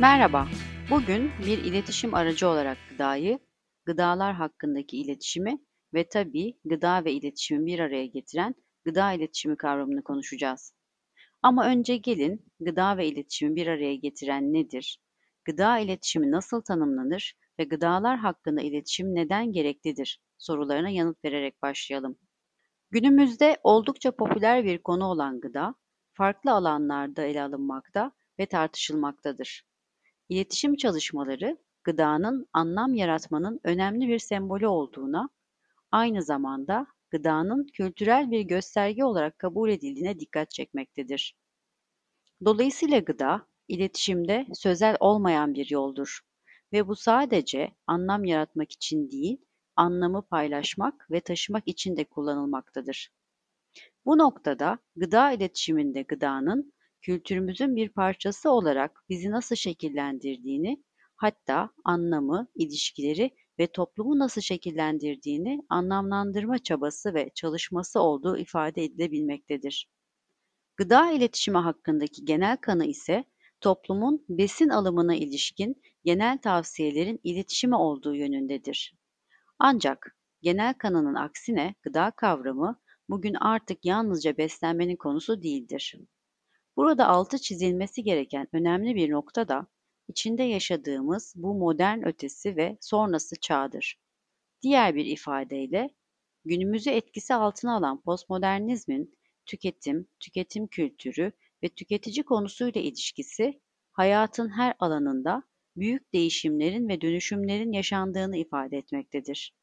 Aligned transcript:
Merhaba. 0.00 0.48
Bugün 0.90 1.30
bir 1.46 1.58
iletişim 1.58 2.14
aracı 2.14 2.48
olarak 2.48 2.78
gıdayı, 2.90 3.38
gıdalar 3.84 4.34
hakkındaki 4.34 4.96
iletişimi 4.96 5.58
ve 5.94 6.08
tabii 6.08 6.58
gıda 6.64 7.04
ve 7.04 7.12
iletişimi 7.12 7.66
bir 7.66 7.78
araya 7.78 8.06
getiren 8.06 8.54
gıda 8.84 9.12
iletişimi 9.12 9.56
kavramını 9.56 10.02
konuşacağız. 10.02 10.74
Ama 11.42 11.66
önce 11.66 11.96
gelin 11.96 12.46
gıda 12.60 12.96
ve 12.96 13.06
iletişimi 13.06 13.56
bir 13.56 13.66
araya 13.66 13.94
getiren 13.94 14.52
nedir? 14.52 14.98
Gıda 15.44 15.78
iletişimi 15.78 16.30
nasıl 16.30 16.60
tanımlanır 16.60 17.34
ve 17.58 17.64
gıdalar 17.64 18.18
hakkında 18.18 18.62
iletişim 18.62 19.14
neden 19.14 19.52
gereklidir 19.52 20.20
sorularına 20.38 20.88
yanıt 20.90 21.24
vererek 21.24 21.62
başlayalım. 21.62 22.18
Günümüzde 22.90 23.56
oldukça 23.62 24.16
popüler 24.16 24.64
bir 24.64 24.78
konu 24.82 25.04
olan 25.04 25.40
gıda, 25.40 25.74
farklı 26.12 26.50
alanlarda 26.52 27.22
ele 27.22 27.42
alınmakta 27.42 28.12
ve 28.38 28.46
tartışılmaktadır. 28.46 29.71
İletişim 30.28 30.76
çalışmaları, 30.76 31.58
gıdanın 31.84 32.46
anlam 32.52 32.94
yaratmanın 32.94 33.60
önemli 33.64 34.08
bir 34.08 34.18
sembolü 34.18 34.66
olduğuna, 34.66 35.28
aynı 35.90 36.22
zamanda 36.22 36.86
gıdanın 37.10 37.66
kültürel 37.66 38.30
bir 38.30 38.40
gösterge 38.40 39.04
olarak 39.04 39.38
kabul 39.38 39.70
edildiğine 39.70 40.20
dikkat 40.20 40.50
çekmektedir. 40.50 41.36
Dolayısıyla 42.44 42.98
gıda, 42.98 43.46
iletişimde 43.68 44.46
sözel 44.54 44.96
olmayan 45.00 45.54
bir 45.54 45.70
yoldur 45.70 46.20
ve 46.72 46.88
bu 46.88 46.96
sadece 46.96 47.72
anlam 47.86 48.24
yaratmak 48.24 48.72
için 48.72 49.10
değil, 49.10 49.44
anlamı 49.76 50.22
paylaşmak 50.22 51.10
ve 51.10 51.20
taşımak 51.20 51.68
için 51.68 51.96
de 51.96 52.04
kullanılmaktadır. 52.04 53.10
Bu 54.04 54.18
noktada 54.18 54.78
gıda 54.96 55.32
iletişiminde 55.32 56.02
gıdanın 56.02 56.72
kültürümüzün 57.02 57.76
bir 57.76 57.88
parçası 57.88 58.50
olarak 58.50 59.04
bizi 59.08 59.30
nasıl 59.30 59.56
şekillendirdiğini, 59.56 60.84
hatta 61.16 61.70
anlamı, 61.84 62.48
ilişkileri 62.54 63.30
ve 63.58 63.66
toplumu 63.66 64.18
nasıl 64.18 64.40
şekillendirdiğini 64.40 65.60
anlamlandırma 65.68 66.58
çabası 66.58 67.14
ve 67.14 67.30
çalışması 67.34 68.00
olduğu 68.00 68.38
ifade 68.38 68.84
edilebilmektedir. 68.84 69.88
Gıda 70.76 71.10
iletişimi 71.12 71.58
hakkındaki 71.58 72.24
genel 72.24 72.56
kanı 72.56 72.84
ise 72.86 73.24
toplumun 73.60 74.24
besin 74.28 74.68
alımına 74.68 75.14
ilişkin 75.14 75.82
genel 76.04 76.38
tavsiyelerin 76.38 77.20
iletişimi 77.24 77.76
olduğu 77.76 78.14
yönündedir. 78.14 78.94
Ancak 79.58 80.16
genel 80.42 80.74
kanının 80.74 81.14
aksine 81.14 81.74
gıda 81.82 82.10
kavramı 82.10 82.80
bugün 83.08 83.34
artık 83.34 83.84
yalnızca 83.84 84.36
beslenmenin 84.36 84.96
konusu 84.96 85.42
değildir. 85.42 85.94
Burada 86.76 87.08
altı 87.08 87.38
çizilmesi 87.38 88.02
gereken 88.02 88.48
önemli 88.52 88.94
bir 88.94 89.10
nokta 89.10 89.48
da 89.48 89.66
içinde 90.08 90.42
yaşadığımız 90.42 91.32
bu 91.36 91.54
modern 91.54 92.02
ötesi 92.08 92.56
ve 92.56 92.78
sonrası 92.80 93.36
çağdır. 93.40 94.00
Diğer 94.62 94.94
bir 94.94 95.06
ifadeyle 95.06 95.90
günümüzü 96.44 96.90
etkisi 96.90 97.34
altına 97.34 97.76
alan 97.76 98.02
postmodernizmin 98.02 99.18
tüketim, 99.46 100.08
tüketim 100.20 100.66
kültürü 100.66 101.32
ve 101.62 101.68
tüketici 101.68 102.22
konusuyla 102.24 102.80
ilişkisi 102.80 103.60
hayatın 103.92 104.48
her 104.48 104.74
alanında 104.78 105.42
büyük 105.76 106.12
değişimlerin 106.12 106.88
ve 106.88 107.00
dönüşümlerin 107.00 107.72
yaşandığını 107.72 108.36
ifade 108.36 108.76
etmektedir. 108.76 109.54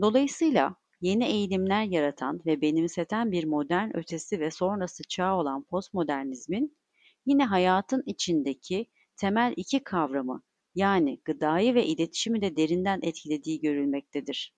Dolayısıyla 0.00 0.76
yeni 1.00 1.24
eğilimler 1.24 1.84
yaratan 1.84 2.40
ve 2.46 2.60
benimseten 2.60 3.32
bir 3.32 3.44
modern 3.44 3.96
ötesi 3.96 4.40
ve 4.40 4.50
sonrası 4.50 5.02
çağ 5.08 5.36
olan 5.36 5.64
postmodernizmin 5.64 6.78
yine 7.26 7.44
hayatın 7.44 8.02
içindeki 8.06 8.86
temel 9.16 9.54
iki 9.56 9.84
kavramı 9.84 10.42
yani 10.74 11.20
gıdayı 11.24 11.74
ve 11.74 11.86
iletişimi 11.86 12.42
de 12.42 12.56
derinden 12.56 13.00
etkilediği 13.02 13.60
görülmektedir. 13.60 14.54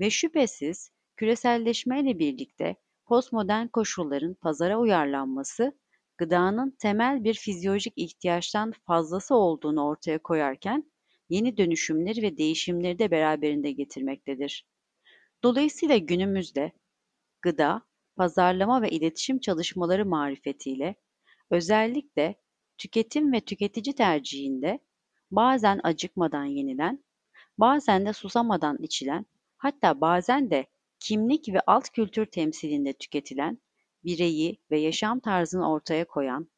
Ve 0.00 0.10
şüphesiz 0.10 0.90
küreselleşmeyle 1.16 2.18
birlikte 2.18 2.76
postmodern 3.06 3.66
koşulların 3.66 4.34
pazara 4.34 4.78
uyarlanması 4.78 5.78
gıdanın 6.18 6.76
temel 6.78 7.24
bir 7.24 7.34
fizyolojik 7.34 7.92
ihtiyaçtan 7.96 8.72
fazlası 8.86 9.34
olduğunu 9.34 9.86
ortaya 9.86 10.18
koyarken 10.22 10.92
yeni 11.28 11.56
dönüşümleri 11.56 12.22
ve 12.22 12.36
değişimleri 12.38 12.98
de 12.98 13.10
beraberinde 13.10 13.72
getirmektedir. 13.72 14.66
Dolayısıyla 15.42 15.96
günümüzde 15.96 16.72
gıda, 17.42 17.82
pazarlama 18.16 18.82
ve 18.82 18.90
iletişim 18.90 19.40
çalışmaları 19.40 20.06
marifetiyle 20.06 20.94
özellikle 21.50 22.34
tüketim 22.78 23.32
ve 23.32 23.40
tüketici 23.40 23.94
tercihinde 23.94 24.78
bazen 25.30 25.80
acıkmadan 25.84 26.44
yenilen, 26.44 27.04
bazen 27.58 28.06
de 28.06 28.12
susamadan 28.12 28.78
içilen, 28.82 29.26
hatta 29.58 30.00
bazen 30.00 30.50
de 30.50 30.66
kimlik 31.00 31.48
ve 31.48 31.60
alt 31.66 31.90
kültür 31.90 32.26
temsilinde 32.26 32.92
tüketilen, 32.92 33.58
bireyi 34.04 34.58
ve 34.70 34.80
yaşam 34.80 35.20
tarzını 35.20 35.70
ortaya 35.70 36.04
koyan, 36.06 36.48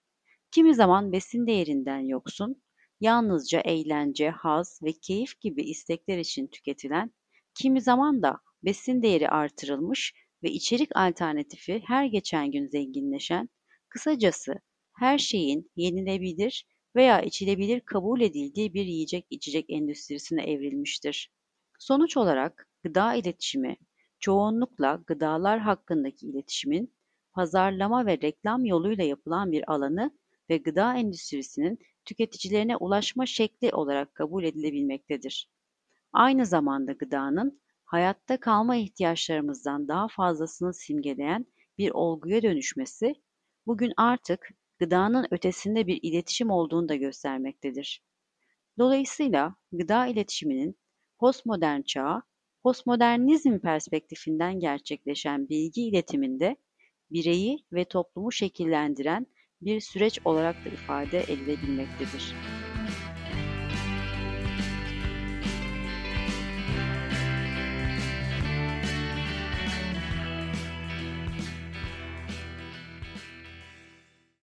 kimi 0.50 0.75
zaman 0.75 1.12
besin 1.12 1.47
değerinden 1.47 1.98
yoksun, 2.00 2.62
yalnızca 3.00 3.60
eğlence, 3.60 4.31
haz 4.31 4.81
ve 4.82 4.92
keyif 4.92 5.41
gibi 5.41 5.62
istekler 5.62 6.19
için 6.19 6.47
tüketilen, 6.47 7.12
kimi 7.54 7.81
zaman 7.81 8.22
da 8.22 8.41
besin 8.64 9.02
değeri 9.02 9.28
artırılmış 9.28 10.14
ve 10.42 10.50
içerik 10.50 10.96
alternatifi 10.96 11.82
her 11.86 12.04
geçen 12.06 12.50
gün 12.50 12.66
zenginleşen, 12.66 13.48
kısacası 13.88 14.54
her 14.98 15.18
şeyin 15.18 15.70
yenilebilir 15.76 16.66
veya 16.96 17.22
içilebilir 17.22 17.80
kabul 17.80 18.20
edildiği 18.20 18.74
bir 18.74 18.84
yiyecek 18.84 19.26
içecek 19.30 19.64
endüstrisine 19.68 20.42
evrilmiştir. 20.42 21.30
Sonuç 21.78 22.16
olarak 22.16 22.68
gıda 22.82 23.14
iletişimi 23.14 23.76
çoğunlukla 24.20 25.02
gıdalar 25.06 25.60
hakkındaki 25.60 26.26
iletişimin 26.26 26.94
pazarlama 27.32 28.06
ve 28.06 28.18
reklam 28.20 28.64
yoluyla 28.64 29.04
yapılan 29.04 29.52
bir 29.52 29.72
alanı 29.72 30.10
ve 30.50 30.56
gıda 30.56 30.96
endüstrisinin 30.96 31.78
tüketicilerine 32.04 32.76
ulaşma 32.76 33.26
şekli 33.26 33.74
olarak 33.74 34.14
kabul 34.14 34.44
edilebilmektedir. 34.44 35.50
Aynı 36.12 36.46
zamanda 36.46 36.92
gıdanın 36.92 37.60
hayatta 37.86 38.41
kalma 38.41 38.76
ihtiyaçlarımızdan 38.76 39.88
daha 39.88 40.08
fazlasını 40.08 40.74
simgeleyen 40.74 41.47
bir 41.78 41.91
olguya 41.91 42.42
dönüşmesi, 42.42 43.14
bugün 43.66 43.92
artık 43.97 44.48
gıdanın 44.78 45.26
ötesinde 45.30 45.86
bir 45.86 46.00
iletişim 46.02 46.50
olduğunu 46.50 46.88
da 46.88 46.94
göstermektedir. 46.94 48.02
Dolayısıyla 48.78 49.56
gıda 49.72 50.06
iletişiminin 50.06 50.78
postmodern 51.19 51.82
çağ, 51.82 52.22
postmodernizm 52.62 53.58
perspektifinden 53.58 54.60
gerçekleşen 54.60 55.48
bilgi 55.48 55.82
iletiminde 55.82 56.56
bireyi 57.10 57.64
ve 57.72 57.84
toplumu 57.84 58.32
şekillendiren 58.32 59.26
bir 59.60 59.80
süreç 59.80 60.18
olarak 60.24 60.64
da 60.64 60.68
ifade 60.68 61.20
edilebilmektedir. 61.20 62.34